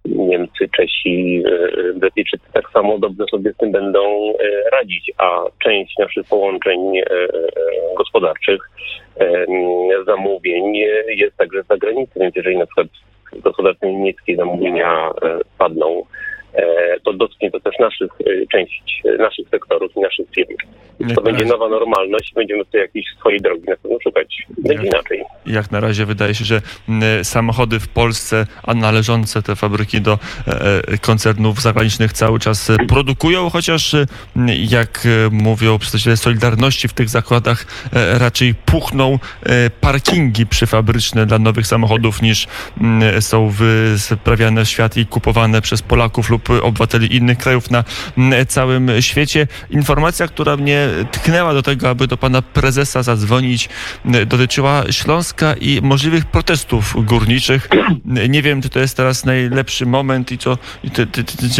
Niemcy, 0.08 0.68
Czesi, 0.76 1.42
e, 1.46 1.92
Brytyjczycy 1.92 2.44
tak 2.52 2.70
samo 2.70 2.98
dobrze 2.98 3.24
sobie 3.30 3.52
z 3.52 3.56
tym 3.56 3.72
będą 3.72 4.00
e, 4.00 4.70
radzić, 4.72 5.12
a 5.18 5.44
część 5.64 5.98
naszych 5.98 6.26
połączeń 6.26 6.98
e, 6.98 7.02
gospodarczych, 7.96 8.70
zamówień 10.06 10.76
jest 11.08 11.36
także 11.36 11.62
z 11.62 11.66
zagranicy, 11.66 12.12
więc 12.20 12.36
jeżeli 12.36 12.56
na 12.56 12.66
przykład 12.66 12.86
gospodarce 13.32 13.86
niemieckie 13.86 14.36
zamówienia 14.36 15.10
padną, 15.58 16.02
to 17.06 17.12
dotknie 17.12 17.50
to 17.50 17.60
też 17.60 17.74
naszych, 17.78 18.10
część 18.52 19.02
naszych 19.18 19.48
sektorów 19.48 19.96
i 19.96 20.00
naszych 20.00 20.26
firm. 20.34 20.56
To 21.14 21.22
będzie 21.22 21.44
nowa 21.44 21.68
normalność, 21.68 22.32
będziemy 22.34 22.64
tutaj 22.64 22.80
jakiejś 22.80 23.06
swojej 23.18 23.40
drogi 23.40 23.62
na 23.68 23.76
pewno 23.76 23.98
szukać. 24.00 24.46
Będzie 24.58 24.86
inaczej. 24.86 25.24
Jak 25.46 25.70
na 25.70 25.80
razie 25.80 26.06
wydaje 26.06 26.34
się, 26.34 26.44
że 26.44 26.60
samochody 27.22 27.80
w 27.80 27.88
Polsce, 27.88 28.46
a 28.62 28.74
należące 28.74 29.42
te 29.42 29.56
fabryki 29.56 30.00
do 30.00 30.12
e, 30.12 30.88
e, 30.88 30.98
koncernów 30.98 31.62
zagranicznych 31.62 32.12
cały 32.12 32.38
czas 32.38 32.70
e, 32.70 32.76
produkują, 32.88 33.50
chociaż 33.50 33.96
jak 34.70 35.08
mówią 35.30 35.78
przedstawiciele 35.78 36.16
Solidarności 36.16 36.88
w 36.88 36.92
tych 36.92 37.08
zakładach 37.08 37.66
raczej 38.18 38.54
puchną 38.54 39.18
parkingi 39.80 40.46
przyfabryczne 40.46 41.26
dla 41.26 41.38
nowych 41.38 41.66
samochodów 41.66 42.22
niż 42.22 42.46
są 43.20 43.52
sprawiane 43.96 44.64
w 44.64 44.68
świat 44.68 44.96
i 44.96 45.06
kupowane 45.06 45.62
przez 45.62 45.82
Polaków 45.82 46.30
lub 46.30 46.50
obywateli 46.50 46.95
innych 47.02 47.38
krajów 47.38 47.70
na 47.70 47.84
całym 48.48 48.90
świecie. 49.00 49.46
Informacja, 49.70 50.28
która 50.28 50.56
mnie 50.56 50.88
tknęła 51.12 51.54
do 51.54 51.62
tego, 51.62 51.88
aby 51.88 52.06
do 52.06 52.16
pana 52.16 52.42
prezesa 52.42 53.02
zadzwonić, 53.02 53.68
dotyczyła 54.26 54.84
Śląska 54.90 55.54
i 55.54 55.80
możliwych 55.82 56.24
protestów 56.24 57.04
górniczych. 57.04 57.68
Nie 58.28 58.42
wiem, 58.42 58.62
czy 58.62 58.68
to 58.68 58.80
jest 58.80 58.96
teraz 58.96 59.24
najlepszy 59.24 59.86
moment 59.86 60.32
i 60.32 60.38
co, 60.38 60.58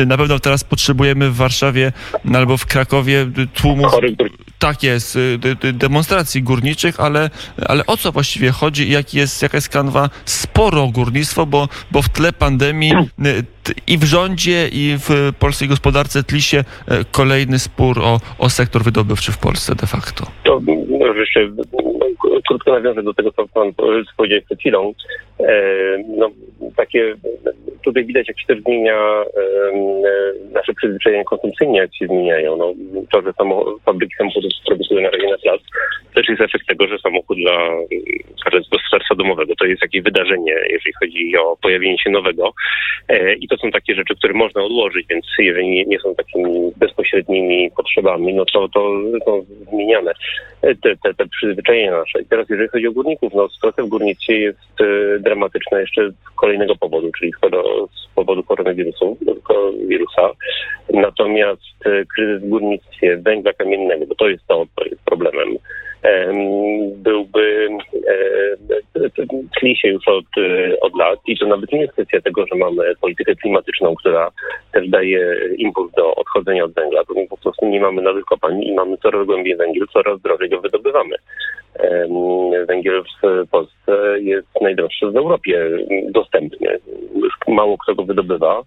na 0.07 0.17
pewno 0.17 0.39
teraz 0.39 0.65
potrzebujemy 0.65 1.31
w 1.31 1.37
Warszawie 1.37 1.93
albo 2.35 2.57
w 2.57 2.67
Krakowie 2.67 3.27
tłumów. 3.55 3.93
Tak 4.59 4.83
jest, 4.83 5.19
demonstracji 5.73 6.43
górniczych, 6.43 7.01
ale, 7.01 7.31
ale 7.69 7.87
o 7.87 7.97
co 7.97 8.13
właściwie 8.13 8.51
chodzi 8.51 8.89
i 8.89 8.93
jak 8.93 9.15
jest, 9.15 9.43
jaka 9.43 9.57
jest 9.57 9.69
kanwa? 9.69 10.11
Sporo 10.25 10.87
górnictwo, 10.87 11.47
bo, 11.47 11.69
bo 11.91 12.03
w 12.03 12.09
tle 12.09 12.33
pandemii 12.33 12.93
i 13.87 13.99
w 13.99 14.05
rządzie, 14.05 14.69
i 14.73 14.97
w 14.99 15.33
polskiej 15.39 15.69
gospodarce 15.69 16.23
tli 16.23 16.43
się 16.43 16.59
e, 16.59 16.65
kolejny 17.13 17.59
spór 17.59 17.99
o, 17.99 18.21
o 18.39 18.51
sektor 18.51 18.83
wydobywczy 18.83 19.33
w 19.33 19.39
Polsce 19.39 19.75
de 19.75 19.87
facto. 19.87 20.27
To 20.45 20.61
no, 20.89 21.15
jeszcze 21.15 21.41
krótko 22.49 22.71
nawiążę 22.73 23.03
do 23.03 23.15
tego, 23.15 23.33
co 23.33 23.49
pan 23.49 23.73
powiedział 24.17 24.41
przed 24.47 24.59
chwilą. 24.61 24.93
No, 26.09 26.31
takie, 26.77 27.15
tutaj 27.85 28.05
widać, 28.05 28.29
jak 28.29 28.41
się 28.41 28.47
też 28.47 28.63
zmienia 28.63 29.25
nasze 30.53 30.75
przyzwyczajenia 30.75 31.25
konsumpcyjne, 31.25 31.79
jak 31.79 31.97
się 31.97 32.07
zmieniają. 32.07 32.57
No, 32.57 32.75
to, 33.13 33.23
że 33.23 33.33
fabryki 33.85 34.15
samochodów 34.17 34.53
produkują 34.67 35.03
na 35.03 35.11
razie 35.11 35.31
na 35.31 35.39
plac, 35.39 35.61
też 36.15 36.29
jest 36.29 36.41
efekt 36.41 36.67
tego, 36.67 36.87
że 36.87 36.99
samochód 36.99 37.39
dla 37.39 37.71
gospodarstwa 38.71 39.15
domowego 39.15 39.57
to 39.57 39.65
jest 39.65 39.83
jakieś 39.83 40.03
wydarzenie, 40.03 40.53
jeżeli 40.71 40.93
chodzi 41.01 41.37
o 41.37 41.57
pojawienie 41.63 41.99
się 41.99 42.11
nowego. 42.11 42.55
E, 43.09 43.35
I 43.35 43.49
to 43.49 43.57
są 43.57 43.71
takie 43.71 43.95
rzeczy, 43.95 44.15
które 44.17 44.35
można 44.35 44.63
odłożyć, 44.63 45.07
więc 45.11 45.27
jeżeli 45.39 45.87
nie, 45.87 45.99
są 45.99 46.15
takimi 46.15 46.73
bezpośrednimi 46.77 47.71
potrzebami, 47.77 48.35
no 48.35 48.45
to, 48.45 48.69
to 48.69 48.93
są 49.25 49.45
zmieniane 49.73 50.13
e, 50.63 50.75
te, 50.75 50.97
te, 50.97 51.15
te 51.15 51.27
przyzwyczajenia 51.27 51.91
nasze. 51.91 52.23
I 52.23 52.27
teraz 52.27 52.51
jeżeli 52.51 52.69
chodzi 52.69 52.87
o 52.87 52.93
górników, 52.93 53.35
no 53.35 53.49
sytuacja 53.49 53.85
w 53.85 53.89
górnictwie 53.89 54.39
jest 54.39 54.81
e, 54.81 55.19
dramatyczna 55.27 55.81
jeszcze 55.81 56.11
z 56.11 56.37
kolejnego 56.37 56.77
powodu, 56.77 57.11
czyli 57.19 57.33
z 57.95 58.15
powodu 58.15 58.43
koronawirusu, 58.43 59.19
wirusa. 59.89 60.31
Natomiast 60.91 61.63
kryzys 62.15 62.43
w 62.43 62.49
górnictwie 62.49 63.17
węgla 63.17 63.53
kamiennego, 63.53 64.07
bo 64.07 64.15
to 64.15 64.29
jest 64.29 64.47
to, 64.47 64.67
co 64.77 64.85
jest 64.85 65.03
problemem, 65.05 65.49
byłby, 66.97 67.69
tli 69.61 69.77
się 69.77 69.89
już 69.89 70.09
od, 70.09 70.25
od 70.81 70.97
lat 70.97 71.19
i 71.27 71.39
to 71.39 71.47
nawet 71.47 71.73
nie 71.73 71.81
jest 71.81 71.93
kwestia 71.93 72.21
tego, 72.21 72.47
że 72.47 72.55
mamy 72.59 72.95
politykę 73.01 73.35
klimatyczną, 73.35 73.95
która 73.95 74.31
też 74.73 74.89
daje 74.89 75.37
impuls 75.57 75.93
do 75.93 76.15
odchodzenia 76.15 76.65
od 76.65 76.73
węgla, 76.73 77.05
to 77.05 77.15
po 77.31 77.37
prostu 77.37 77.67
nie 77.67 77.81
mamy 77.81 78.03
nowych 78.03 78.25
kopalni 78.25 78.69
i 78.69 78.75
mamy 78.75 78.97
coraz 78.97 79.27
głębiej 79.27 79.57
węgiel, 79.57 79.87
coraz 79.93 80.21
drożej 80.21 80.49
go 80.49 80.61
wydobywamy. 80.61 81.17
Węgiel 82.69 83.03
w 83.03 83.49
Polsce 83.51 84.21
jest 84.21 84.49
najdroższy 84.61 85.11
w 85.11 85.17
Europie 85.17 85.71
dostępny. 86.11 86.79
Mało 87.49 87.79
kto 87.79 87.95
go 87.95 88.03
wydobywa, 88.03 88.61
e, 88.61 88.63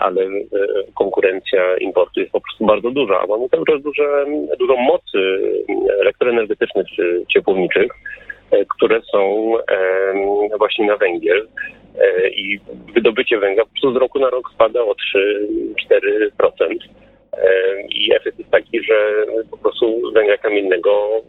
ale 0.00 0.22
e, 0.22 0.48
konkurencja 0.94 1.76
importu 1.76 2.20
jest 2.20 2.32
po 2.32 2.40
prostu 2.40 2.66
bardzo 2.66 2.90
duża. 2.90 3.26
Mamy 3.28 3.48
cały 3.48 3.66
czas 3.66 3.82
duże, 3.82 4.26
dużo 4.58 4.76
mocy 4.76 5.18
elektroenergetycznych 6.00 6.86
czy 6.96 7.24
ciepłowniczych, 7.28 7.92
e, 8.50 8.64
które 8.64 9.00
są 9.12 9.52
właśnie 10.58 10.86
na 10.86 10.96
węgiel 10.96 11.48
i 12.36 12.58
wydobycie 12.94 13.38
węgla 13.38 13.64
po 13.64 13.70
prostu 13.70 13.92
z 13.92 13.96
roku 13.96 14.18
na 14.18 14.30
rok 14.30 14.50
spada 14.54 14.82
o 14.82 14.94
3-4%. 14.94 16.76
I 17.88 18.14
efekt 18.14 18.38
jest 18.38 18.50
taki, 18.50 18.84
że 18.84 19.26
po 19.50 19.56
prostu 19.56 20.12
węgla 20.14 20.36
kamiennego 20.36 21.22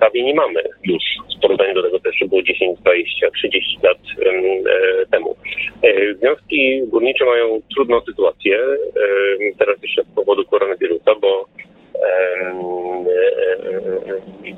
prawie 0.00 0.24
nie 0.24 0.34
mamy 0.34 0.62
już 0.84 1.02
w 1.36 1.40
porównaniu 1.40 1.74
do 1.74 1.82
tego 1.82 2.00
też, 2.00 2.16
że 2.16 2.26
było 2.26 2.42
10, 2.42 2.78
20, 2.80 3.30
30 3.30 3.78
lat 3.82 3.98
e, 3.98 5.06
temu. 5.06 5.36
E, 5.82 6.14
związki 6.14 6.82
górnicze 6.86 7.24
mają 7.24 7.60
trudną 7.74 8.00
sytuację, 8.00 8.58
e, 8.58 9.56
teraz 9.58 9.82
jeszcze 9.82 10.04
z 10.04 10.14
powodu 10.14 10.44
koronawirusa, 10.44 11.14
bo 11.14 11.46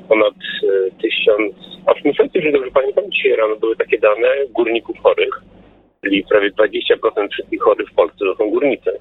ponad 0.09 0.33
tysiąc, 1.01 1.55
aż 1.85 2.03
myślę, 2.03 2.27
że 2.35 2.51
dobrze 2.51 2.71
pamiętam, 2.71 3.11
dzisiaj 3.11 3.35
rano 3.35 3.55
były 3.55 3.75
takie 3.75 3.99
dane 3.99 4.27
górników 4.49 4.97
chorych, 5.03 5.41
czyli 6.03 6.23
prawie 6.29 6.51
20% 6.51 7.29
wszystkich 7.31 7.61
chorych 7.61 7.89
w 7.89 7.95
Polsce 7.95 8.17
to 8.19 8.35
są 8.35 8.49
górnicy. 8.49 8.91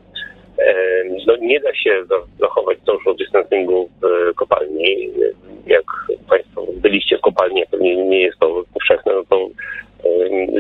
No, 1.26 1.37
nie 1.37 1.61
da 1.61 1.75
się 1.75 2.04
zachować 2.40 2.78
social 2.87 3.16
distancingu 3.16 3.88
w 4.02 4.35
kopalni. 4.35 5.11
Jak 5.66 5.85
Państwo 6.28 6.66
byliście 6.75 7.19
w 7.19 7.21
kopalni, 7.21 7.62
pewnie 7.71 7.97
nie 7.97 8.21
jest 8.21 8.38
to 8.38 8.64
powszechne, 8.75 9.12
no 9.14 9.25
to 9.31 9.49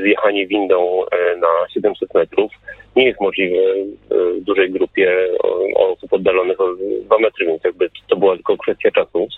zjechanie 0.02 0.46
windą 0.46 1.04
e, 1.12 1.36
na 1.36 1.48
700 1.74 2.14
metrów 2.14 2.52
nie 2.96 3.06
jest 3.06 3.20
możliwe 3.20 3.62
w 4.10 4.40
dużej 4.40 4.70
grupie 4.70 5.28
osób 5.74 6.12
oddalonych 6.12 6.60
o 6.60 6.74
2 7.04 7.18
metry, 7.18 7.46
więc 7.46 7.64
jakby 7.64 7.90
to 8.08 8.16
była 8.16 8.34
tylko 8.34 8.56
kwestia 8.56 8.90
czasu. 8.90 9.28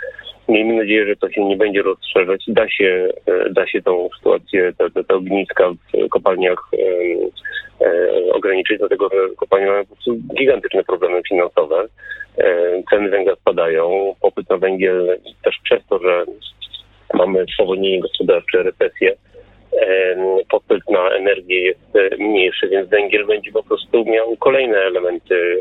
Miejmy 0.49 0.75
nadzieję, 0.75 1.07
że 1.07 1.17
to 1.17 1.31
się 1.31 1.45
nie 1.45 1.57
będzie 1.57 1.83
rozszerzać. 1.83 2.45
Da 2.49 2.69
się, 2.69 3.09
e, 3.27 3.51
da 3.51 3.67
się 3.67 3.83
tą 3.83 4.09
sytuację, 4.17 4.73
te, 4.79 4.91
te, 4.91 5.05
te 5.05 5.15
ogniska 5.15 5.71
w 5.71 6.09
kopalniach 6.09 6.59
e, 7.81 8.33
ograniczyć, 8.33 8.79
dlatego 8.79 9.09
że 9.09 9.35
kopalnie 9.37 9.67
mają 9.67 9.87
po 9.87 9.95
prostu 9.95 10.17
gigantyczne 10.39 10.85
problemy 10.85 11.21
finansowe. 11.29 11.87
E, 12.39 12.83
ceny 12.91 13.11
węgla 13.11 13.37
spadają, 13.37 14.15
popyt 14.21 14.51
na 14.51 14.57
węgiel 14.57 15.19
też 15.45 15.59
przez 15.65 15.87
to, 15.87 15.99
że 15.99 16.25
mamy 17.15 17.45
spowolnienie 17.55 18.01
gospodarcze, 18.01 18.63
recesję, 18.63 19.15
popyt 20.49 20.91
na 20.91 21.11
energię 21.11 21.61
jest 21.61 21.97
e, 21.97 22.17
mniejszy, 22.17 22.69
więc 22.69 22.89
węgiel 22.89 23.27
będzie 23.27 23.53
po 23.53 23.63
prostu 23.63 24.05
miał 24.05 24.37
kolejne 24.37 24.79
elementy 24.79 25.59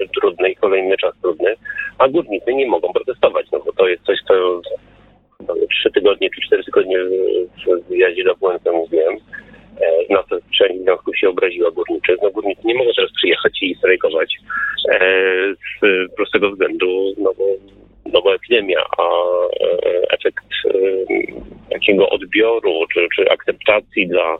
e, 0.00 0.08
trudne 0.20 0.50
i 0.50 0.56
kolejny 0.56 0.96
czas 0.96 1.14
trudny, 1.22 1.54
a 1.98 2.08
górnicy 2.08 2.54
nie 2.54 2.66
mogą 2.66 2.92
protestować, 2.92 3.46
no 3.52 3.60
bo 3.66 3.72
to 3.72 3.88
jest 3.88 4.02
coś, 4.02 4.18
co 4.28 4.60
trzy 5.70 5.90
tygodnie 5.90 6.30
czy 6.30 6.40
cztery 6.46 6.64
tygodnie 6.64 6.98
w 7.04 7.88
wywiadzie 7.88 8.24
do 8.24 8.36
Błędem 8.36 8.74
mówiłem, 8.74 9.14
e, 9.80 10.12
na 10.14 10.22
to 10.22 10.36
część 10.58 10.80
związków 10.82 11.18
się 11.18 11.28
obraziła 11.28 11.70
górniczy. 11.70 12.16
No 12.22 12.30
górnicy 12.30 12.60
nie 12.64 12.74
mogą 12.74 12.90
teraz 12.96 13.12
przyjechać 13.12 13.62
i 13.62 13.74
strajkować 13.74 14.36
z 15.80 15.86
prostego 16.16 16.50
względu, 16.50 17.14
no 17.18 17.32
bo, 17.38 17.44
no 18.12 18.22
bo 18.22 18.34
epidemia, 18.34 18.82
a 18.98 19.04
efekt 20.14 20.44
takiego 21.70 22.08
odbioru 22.08 22.86
czy, 22.92 23.08
czy 23.16 23.30
akceptacji 23.30 24.08
dla 24.08 24.38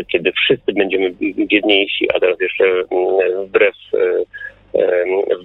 górniczych, 0.00 0.06
kiedy 0.06 0.32
wszyscy 0.32 0.72
będziemy 0.72 1.10
biedniejsi, 1.46 2.08
a 2.14 2.20
teraz 2.20 2.40
jeszcze 2.40 2.64
mm, 2.64 3.46
wbrew 3.46 3.74
e, 3.94 4.24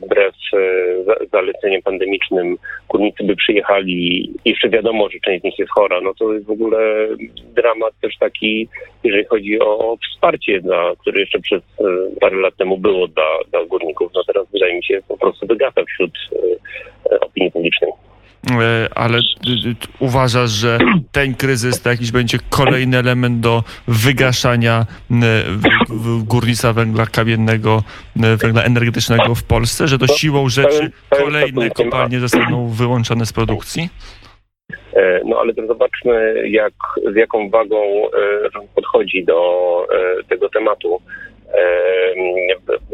wbrew 0.01 0.35
e, 0.53 1.27
zaleceniom 1.31 1.81
pandemicznym 1.81 2.57
górnicy 2.89 3.23
by 3.23 3.35
przyjechali, 3.35 4.31
jeszcze 4.45 4.69
wiadomo, 4.69 5.09
że 5.09 5.19
część 5.19 5.41
z 5.41 5.43
nich 5.43 5.59
jest 5.59 5.71
chora, 5.71 6.01
no 6.01 6.13
to 6.13 6.33
jest 6.33 6.45
w 6.45 6.51
ogóle 6.51 7.07
dramat 7.55 7.93
też 8.01 8.17
taki, 8.19 8.67
jeżeli 9.03 9.25
chodzi 9.25 9.59
o 9.59 9.97
wsparcie, 10.03 10.61
dla, 10.61 10.93
które 11.01 11.19
jeszcze 11.19 11.39
przez 11.39 11.61
e, 11.61 11.83
parę 12.21 12.37
lat 12.37 12.55
temu 12.55 12.77
było 12.77 13.07
dla, 13.07 13.29
dla 13.51 13.65
górników, 13.65 14.11
no 14.15 14.23
teraz 14.23 14.47
wydaje 14.53 14.75
mi 14.75 14.83
się 14.83 14.99
po 15.07 15.17
prostu 15.17 15.47
wygasa 15.47 15.83
wśród 15.83 16.11
opinii 17.21 17.51
publicznej. 17.51 17.91
E, 18.51 18.89
ale 18.95 19.19
uważasz, 19.99 20.49
że 20.49 20.77
ten 21.11 21.35
kryzys 21.35 21.81
to 21.81 21.89
jakiś 21.89 22.11
będzie 22.11 22.37
kolejny 22.49 22.97
element 22.97 23.39
do 23.39 23.63
wygaszania 23.87 24.85
górnictwa 26.23 26.73
węgla 26.73 27.05
kamiennego, 27.05 27.83
węgla 28.15 28.63
energetycznego 28.63 29.35
w 29.35 29.43
Polsce, 29.43 29.87
że 29.87 29.97
to 29.97 30.07
siłą 30.07 30.49
rzeczy 30.49 30.91
kolejne 31.09 31.69
kopalnie 31.69 32.19
zostaną 32.19 32.69
wyłączone 32.69 33.25
z 33.25 33.33
produkcji? 33.33 33.89
E, 34.93 35.21
no 35.25 35.37
ale 35.39 35.53
to 35.53 35.67
zobaczmy, 35.67 36.43
jak, 36.49 36.73
z 37.13 37.15
jaką 37.15 37.49
wagą 37.49 37.77
rząd 38.53 38.69
podchodzi 38.75 39.23
do 39.23 39.41
tego 40.29 40.49
tematu 40.49 41.01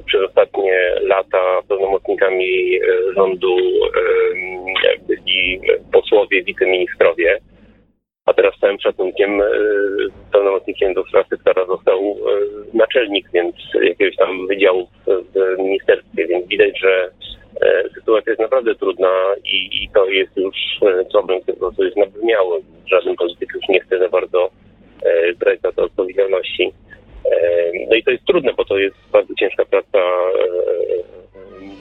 przez 0.06 0.22
ostatnie 0.30 0.96
lata 1.02 1.62
pełnomocnikami 1.68 2.76
e, 2.76 3.14
rządu 3.14 3.58
byli 5.26 5.62
posłowie, 5.92 6.44
wiceministrowie, 6.44 7.40
a 8.26 8.34
teraz 8.34 8.60
całym 8.62 8.80
szacunkiem 8.80 9.42
e, 9.42 9.46
pełnomocnikiem 10.32 10.94
do 10.94 11.04
spraw 11.04 11.28
sektora 11.28 11.66
został 11.66 12.00
e, 12.00 12.78
naczelnik, 12.78 13.30
więc 13.34 13.56
jakiegoś 13.82 14.16
tam 14.16 14.48
wydziału 14.48 14.88
w 15.08 15.60
ministerstwie, 15.60 16.28
więc 16.28 16.48
widać, 16.48 16.80
że 16.80 17.12
sytuacja 17.94 18.32
jest 18.32 18.42
naprawdę 18.42 18.76
trudna 18.76 19.10
i, 19.46 19.84
i 19.84 19.90
to 19.94 20.06
jest 20.06 20.38
już 20.38 20.56
problem, 21.12 21.42
który 21.42 21.58
po 21.58 21.84
jest 21.84 21.98
nabrzmiały. 21.98 22.62
Żaden 22.86 23.16
polityk 23.16 23.50
już 23.54 23.70
nie 23.70 23.80
chce 23.80 24.00
za 24.00 24.10
bardzo 24.10 24.50
brać 25.40 25.62
za 25.62 25.72
to 25.72 25.84
odpowiedzialności. 25.84 26.72
No 27.90 27.96
i 27.96 28.04
to 28.04 28.12
jest 28.12 28.26
trudne, 28.26 28.54
bo 28.54 28.66
to 28.66 28.78
jest 28.78 28.96
bardzo 29.12 29.34
ciężka 29.40 29.66
praca 29.66 30.00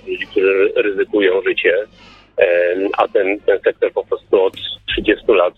ludzi, 0.06 0.26
którzy 0.26 0.72
ryzykują 0.76 1.42
życie, 1.42 1.74
a 2.98 3.08
ten, 3.08 3.40
ten 3.40 3.60
sektor 3.60 3.92
po 3.92 4.04
prostu 4.04 4.42
od 4.42 4.56
30 4.86 5.24
lat 5.28 5.54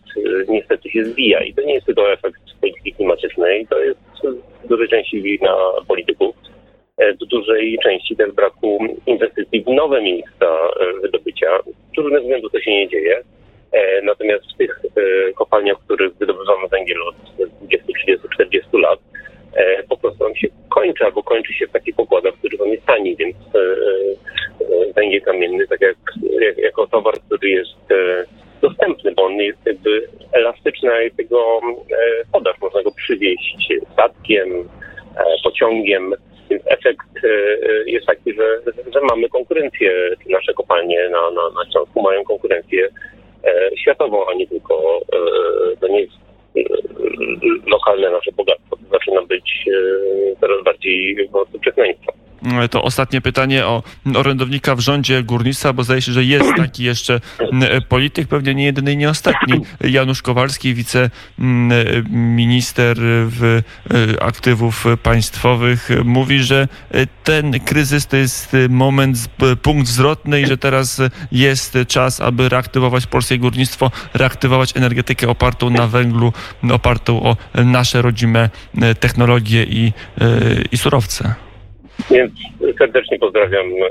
niestety 0.48 0.90
się 0.90 1.04
zwija 1.04 1.40
i 1.40 1.54
to 1.54 1.62
nie 1.62 1.74
jest 1.74 1.86
tylko 1.86 2.12
efekt 2.12 2.40
polityki 2.60 2.92
klimatycznej, 2.92 3.66
to 3.66 3.78
jest 3.78 4.00
w 4.64 4.68
dużej 4.68 4.88
części 4.88 5.22
wina 5.22 5.56
polityków, 5.88 6.36
w 7.20 7.26
dużej 7.26 7.78
części 7.82 8.16
też 8.16 8.32
braku 8.32 8.78
inwestycji 9.06 9.64
w 9.64 9.68
nowe 9.68 10.02
miejsca 10.02 10.58
wydobycia. 11.02 11.46
Z 11.94 11.98
różnych 11.98 12.22
względów 12.22 12.52
to 12.52 12.60
się 12.60 12.70
nie 12.70 12.88
dzieje. 12.88 13.22
Natomiast 14.02 14.44
w 14.54 14.56
tych 14.58 14.80
kopalniach, 15.36 15.78
w 15.78 15.84
których 15.84 16.14
wydobywamy 16.14 16.68
węgiel 16.68 17.02
od 17.02 17.14
20, 17.60 17.86
30, 17.94 18.28
40 18.34 18.68
lat, 18.72 18.98
E, 19.54 19.82
po 19.82 19.96
prostu 19.96 20.24
on 20.24 20.34
się 20.34 20.48
kończy 20.68 21.04
albo 21.04 21.22
kończy 21.22 21.52
się 21.52 21.66
w 21.66 21.72
takich 21.72 21.94
pokładach, 21.94 22.34
w 22.34 22.38
których 22.38 22.60
on 22.60 22.68
jest 22.68 22.86
tani, 22.86 23.16
więc 23.16 23.36
e, 23.36 23.58
e, 23.58 24.31
węgiel 24.96 25.20
kamienny, 25.22 25.66
tak 25.66 25.80
jak, 25.80 25.96
jak 26.40 26.58
jako 26.58 26.86
towar, 26.86 27.14
który 27.26 27.50
jest 27.50 27.78
dostępny, 28.62 29.12
bo 29.12 29.22
on 29.24 29.32
jest 29.32 29.66
jakby 29.66 30.08
elastyczny, 30.32 30.92
a 30.92 31.00
jego 31.00 31.60
podaż 32.32 32.56
dowieść 33.08 33.68
statkiem, 33.92 34.68
pociągiem. 35.44 36.14
Więc 36.50 36.62
efekt 36.66 37.06
jest 37.86 38.06
taki, 38.06 38.34
że, 38.34 38.60
że 38.94 39.00
mamy 39.00 39.28
konkurencję. 39.28 39.92
Nasze 40.28 40.54
kopalnie 40.54 41.08
na, 41.08 41.30
na, 41.30 41.42
na 41.50 41.70
Śląsku 41.72 42.02
mają 42.02 42.24
konkurencję 42.24 42.88
światową, 43.76 44.26
a 44.28 44.34
nie 44.34 44.46
tylko 44.46 45.00
to 45.80 45.88
nie 45.88 46.00
jest 46.00 46.12
lokalne 47.66 48.10
nasze 48.10 48.32
bogactwo. 48.32 48.76
To 48.76 48.98
zaczyna 48.98 49.22
być 49.22 49.64
coraz 50.40 50.64
bardziej 50.64 51.28
po 51.32 51.38
prostu 51.38 51.58
przekleństwo 51.58 52.12
to 52.70 52.82
ostatnie 52.82 53.20
pytanie 53.20 53.66
o 53.66 53.82
orędownika 54.14 54.74
w 54.74 54.80
rządzie 54.80 55.22
górnictwa, 55.22 55.72
bo 55.72 55.84
zdaje 55.84 56.02
się, 56.02 56.12
że 56.12 56.24
jest 56.24 56.50
taki 56.64 56.84
jeszcze 56.84 57.20
polityk, 57.88 58.28
pewnie 58.28 58.54
nie 58.54 58.64
jedyny 58.64 58.92
i 58.92 58.96
nie 58.96 59.10
ostatni, 59.10 59.60
Janusz 59.80 60.22
Kowalski, 60.22 60.74
wiceminister 60.74 62.96
w 63.00 63.44
e, 63.44 63.62
aktywów 64.22 64.84
państwowych, 65.02 65.88
mówi, 66.04 66.42
że 66.42 66.68
ten 67.24 67.60
kryzys 67.60 68.06
to 68.06 68.16
jest 68.16 68.56
moment, 68.68 69.18
punkt 69.62 69.88
zwrotny 69.88 70.40
i 70.40 70.46
że 70.46 70.58
teraz 70.58 71.00
jest 71.32 71.78
czas, 71.88 72.20
aby 72.20 72.48
reaktywować 72.48 73.06
polskie 73.06 73.38
górnictwo, 73.38 73.90
reaktywować 74.14 74.76
energetykę 74.76 75.28
opartą 75.28 75.70
na 75.70 75.86
węglu, 75.86 76.32
opartą 76.70 77.22
o 77.22 77.36
nasze 77.64 78.02
rodzime 78.02 78.50
technologie 79.00 79.64
i, 79.64 79.92
e, 80.20 80.62
i 80.72 80.78
surowce. 80.78 81.34
Więc 82.10 82.32
serdecznie 82.78 83.18
pozdrawiam 83.18 83.66
e, 83.66 83.88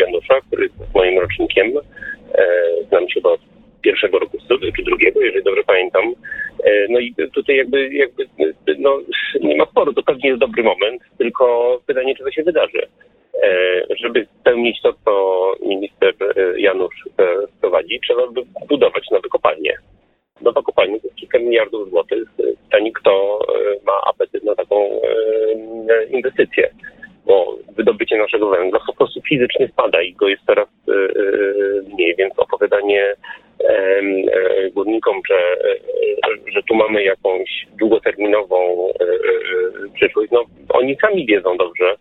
Janusza, 0.00 0.40
który 0.40 0.62
jest 0.62 0.94
moim 0.94 1.18
rocznikiem. 1.18 1.72
E, 2.34 2.46
znam 2.88 3.08
się 3.08 3.22
od 3.22 3.40
pierwszego 3.82 4.18
roku 4.18 4.40
studiów, 4.40 4.76
czy 4.76 4.82
drugiego, 4.82 5.20
jeżeli 5.20 5.44
dobrze 5.44 5.62
pamiętam. 5.66 6.14
E, 6.64 6.86
no 6.88 6.98
i 6.98 7.14
tutaj 7.34 7.56
jakby, 7.56 7.88
jakby 7.94 8.26
no, 8.78 9.00
nie 9.40 9.56
ma 9.56 9.66
sporu, 9.66 9.92
to 9.92 10.02
pewnie 10.02 10.28
jest 10.28 10.40
dobry 10.40 10.62
moment, 10.62 11.02
tylko 11.18 11.78
pytanie, 11.86 12.16
czy 12.16 12.24
to 12.24 12.30
się 12.30 12.42
wydarzy. 12.42 12.82
Żeby 13.96 14.26
spełnić 14.40 14.82
to, 14.82 14.92
co 15.04 15.54
minister 15.66 16.14
Janusz 16.56 17.04
wprowadzi, 17.56 18.00
trzeba 18.00 18.26
by 18.26 18.40
budować 18.68 19.10
nowe 19.10 19.28
kopalnie. 19.28 19.74
Nowa 20.40 20.62
kopalnia 20.62 20.98
to 20.98 21.06
jest 21.06 21.16
kilka 21.16 21.38
miliardów 21.38 21.90
złotych. 21.90 22.28
Pytanie, 22.64 22.92
kto 22.92 23.38
ma 23.86 23.92
apetyt 24.06 24.44
na 24.44 24.54
taką 24.54 25.00
inwestycję 26.10 26.70
bo 27.28 27.56
wydobycie 27.76 28.18
naszego 28.18 28.50
węgla 28.50 28.80
po 28.86 28.92
prostu 28.92 29.20
fizycznie 29.22 29.68
spada 29.68 30.02
i 30.02 30.12
go 30.12 30.28
jest 30.28 30.42
coraz 30.46 30.68
e, 30.68 30.92
e, 30.92 31.94
mniej, 31.94 32.16
więc 32.16 32.38
opowiadanie 32.38 33.14
e, 33.60 34.02
górnikom, 34.74 35.20
że, 35.28 35.56
że 36.52 36.62
tu 36.62 36.74
mamy 36.74 37.04
jakąś 37.04 37.66
długoterminową 37.78 38.88
przyszłość, 39.94 40.30
no 40.32 40.44
oni 40.68 40.96
sami 41.00 41.26
wiedzą 41.26 41.56
dobrze, 41.56 41.96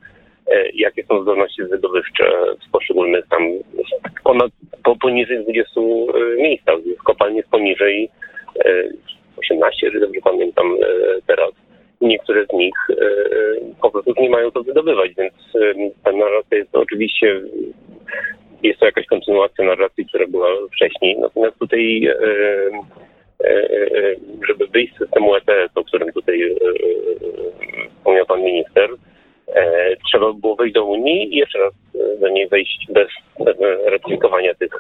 jakie 0.74 1.04
są 1.04 1.22
zdolności 1.22 1.64
wydobywcze 1.64 2.32
w 2.68 2.72
poszczególnych 2.72 3.26
tam 3.30 3.42
ponad, 4.24 4.52
po, 4.84 4.96
poniżej 4.96 5.44
20 5.44 5.82
miejscach. 6.38 6.76
Kopalnie 7.06 7.38
jest 7.38 7.50
poniżej 7.50 8.10
18, 9.38 9.86
jeżeli 9.86 10.02
dobrze 10.02 10.22
pamiętam 10.24 10.78
teraz 11.28 11.52
niektóre 12.02 12.46
z 12.46 12.54
nich 12.54 12.76
e, 12.90 12.96
po 13.82 13.92
prostu 13.92 14.14
nie 14.18 14.30
mają 14.30 14.52
to 14.52 14.64
wydobywać, 14.64 15.12
więc 15.18 15.34
e, 15.34 15.74
ta 16.04 16.12
narracja 16.12 16.58
jest 16.58 16.72
to 16.72 16.80
oczywiście 16.80 17.42
jest 18.64 18.80
to 18.80 18.86
jakaś 18.86 19.06
kontynuacja 19.06 19.66
narracji, 19.66 20.06
która 20.06 20.28
była 20.28 20.48
wcześniej. 20.74 21.18
Natomiast 21.20 21.60
tutaj 21.60 22.06
e, 22.06 22.16
żeby 24.48 24.68
wyjść 24.68 24.96
z 24.96 24.98
systemu 24.98 25.36
ETS, 25.36 25.72
o 25.76 25.84
którym 25.84 26.12
tutaj 26.12 26.56
wspomniał 27.98 28.26
pan 28.26 28.42
minister, 28.42 28.90
trzeba 30.06 30.34
było 30.34 30.56
wejść 30.56 30.74
do 30.74 30.86
Unii 30.86 31.36
i 31.36 31.38
jeszcze 31.38 31.60
raz 31.60 31.74
do 32.20 32.30
niej 32.30 32.48
wejść 32.48 32.88
bez 32.90 33.08
ratyfikowania 33.86 34.54
tych, 34.54 34.72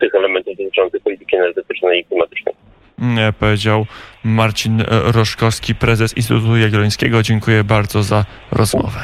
tych 0.00 0.14
elementów 0.14 0.56
dotyczących 0.56 1.02
polityki 1.02 1.36
energetycznej 1.36 2.00
i 2.00 2.04
klimatycznej. 2.04 2.54
Mm, 2.98 3.32
powiedział 3.32 3.86
Marcin 4.24 4.84
Roszkowski, 4.88 5.74
prezes 5.74 6.16
Instytutu 6.16 6.56
Jagiellońskiego. 6.56 7.22
Dziękuję 7.22 7.64
bardzo 7.64 8.02
za 8.02 8.24
rozmowę. 8.52 9.00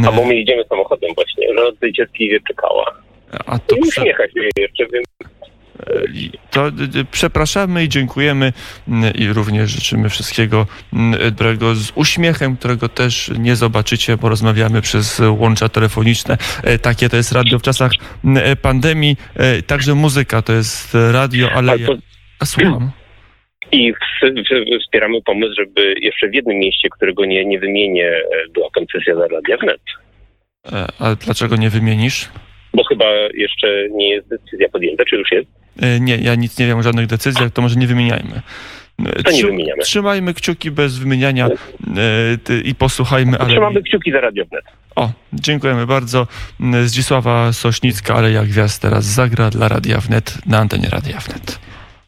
A 0.07 0.11
bo 0.11 0.25
my 0.25 0.35
idziemy 0.35 0.63
samochodem 0.69 1.09
właśnie. 1.15 1.47
Żona 1.55 1.71
tutaj 1.71 1.93
cierpliwie 1.93 2.39
czekała. 2.47 2.85
A 3.45 3.59
to 3.59 3.75
I 3.75 3.79
uśmiecha 3.79 4.23
się 4.23 4.49
jeszcze, 4.57 4.85
więc 4.93 5.07
to 6.51 6.71
przepraszamy 7.11 7.83
i 7.83 7.89
dziękujemy 7.89 8.53
i 9.15 9.27
również 9.27 9.71
życzymy 9.71 10.09
wszystkiego 10.09 10.67
dobrego 11.31 11.75
z 11.75 11.91
uśmiechem, 11.95 12.57
którego 12.57 12.89
też 12.89 13.31
nie 13.39 13.55
zobaczycie, 13.55 14.17
bo 14.17 14.29
rozmawiamy 14.29 14.81
przez 14.81 15.21
łącza 15.37 15.69
telefoniczne. 15.69 16.37
E, 16.63 16.79
takie 16.79 17.09
to 17.09 17.17
jest 17.17 17.31
radio 17.31 17.59
w 17.59 17.61
czasach 17.61 17.91
e, 18.35 18.55
pandemii. 18.55 19.15
E, 19.35 19.61
także 19.61 19.95
muzyka 19.95 20.41
to 20.41 20.53
jest 20.53 20.97
radio, 21.11 21.51
ale 21.51 21.77
ja... 21.77 21.87
A 22.39 22.45
słucham. 22.45 22.91
I 23.71 23.93
wspieramy 24.81 25.21
pomysł, 25.25 25.53
żeby 25.57 25.95
jeszcze 26.01 26.29
w 26.29 26.33
jednym 26.33 26.57
mieście, 26.57 26.89
którego 26.89 27.25
nie, 27.25 27.45
nie 27.45 27.59
wymienię, 27.59 28.11
była 28.53 28.67
koncesja 28.75 29.15
za 29.15 29.27
Radia 29.27 29.57
Wnet. 29.57 29.81
A 30.99 31.15
dlaczego 31.15 31.55
nie 31.55 31.69
wymienisz? 31.69 32.29
Bo 32.77 32.83
chyba 32.83 33.05
jeszcze 33.33 33.67
nie 33.91 34.09
jest 34.09 34.27
decyzja 34.27 34.69
podjęta, 34.69 35.03
czy 35.05 35.15
już 35.15 35.31
jest? 35.31 35.47
E, 35.81 35.99
nie, 35.99 36.17
ja 36.17 36.35
nic 36.35 36.59
nie 36.59 36.67
wiem 36.67 36.77
o 36.77 36.83
żadnych 36.83 37.07
decyzjach, 37.07 37.51
to 37.51 37.61
może 37.61 37.75
nie 37.75 37.87
wymieniajmy. 37.87 38.41
E, 39.05 39.23
to 39.23 39.31
nie 39.31 39.43
wymieniamy. 39.43 39.83
Trzymajmy 39.83 40.33
kciuki 40.33 40.71
bez 40.71 40.97
wymieniania 40.97 41.47
e, 41.47 42.59
i 42.63 42.75
posłuchajmy. 42.75 43.37
Ale... 43.39 43.49
Trzymamy 43.49 43.83
kciuki 43.83 44.11
za 44.11 44.21
Radio 44.21 44.45
Wnet. 44.45 44.65
O, 44.95 45.11
dziękujemy 45.33 45.87
bardzo. 45.87 46.27
Zdzisława 46.85 47.53
Sośnicka, 47.53 48.15
ale 48.15 48.31
jak 48.31 48.47
gwiazd 48.47 48.81
teraz 48.81 49.05
zagra 49.05 49.49
dla 49.49 49.67
Radia 49.67 49.97
Wnet 49.99 50.45
na 50.45 50.57
antenie 50.57 50.89
Radia 50.89 51.19
Wnet. 51.19 51.59